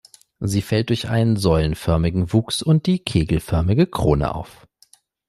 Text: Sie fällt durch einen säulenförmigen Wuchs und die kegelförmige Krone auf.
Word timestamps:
Sie 0.39 0.63
fällt 0.63 0.89
durch 0.89 1.09
einen 1.09 1.35
säulenförmigen 1.37 2.33
Wuchs 2.33 2.63
und 2.63 2.87
die 2.87 2.97
kegelförmige 2.97 3.85
Krone 3.85 4.33
auf. 4.33 4.67